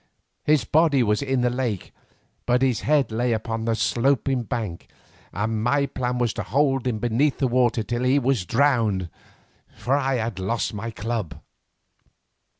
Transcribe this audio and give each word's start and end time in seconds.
His 0.45 0.63
body 0.65 1.03
was 1.03 1.21
in 1.21 1.41
the 1.41 1.51
lake 1.51 1.93
but 2.47 2.63
his 2.63 2.79
head 2.81 3.11
lay 3.11 3.33
upon 3.33 3.65
the 3.65 3.75
sloping 3.75 4.41
bank, 4.41 4.87
and 5.31 5.61
my 5.63 5.85
plan 5.85 6.17
was 6.17 6.33
to 6.33 6.41
hold 6.41 6.87
him 6.87 6.97
beneath 6.97 7.37
the 7.37 7.47
water 7.47 7.83
till 7.83 8.01
he 8.03 8.17
was 8.17 8.43
drowned, 8.47 9.09
for 9.75 9.93
I 9.95 10.15
had 10.15 10.39
lost 10.39 10.73
my 10.73 10.89
club. 10.89 11.39